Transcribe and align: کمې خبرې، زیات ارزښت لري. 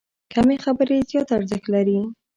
کمې 0.33 0.57
خبرې، 0.63 0.97
زیات 1.09 1.29
ارزښت 1.37 1.65
لري. 1.73 1.99